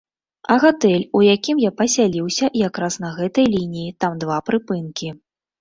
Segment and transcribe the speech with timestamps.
[0.53, 5.17] А гатэль, у якім я пасяліўся, як раз на гэтай лініі, там два прыпынкі.